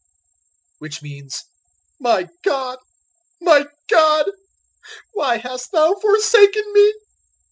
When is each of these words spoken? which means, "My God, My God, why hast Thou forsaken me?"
which 0.79 1.03
means, 1.03 1.43
"My 1.99 2.27
God, 2.43 2.79
My 3.39 3.67
God, 3.87 4.31
why 5.13 5.37
hast 5.37 5.71
Thou 5.73 5.93
forsaken 5.93 6.63
me?" 6.73 6.93